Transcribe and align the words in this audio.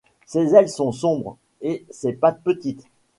Ses 0.25 0.55
ailes 0.55 0.67
sont 0.67 0.91
sombres 0.91 1.37
et 1.61 1.85
ses 1.91 2.13
pattes 2.13 2.41
petites. 2.43 2.87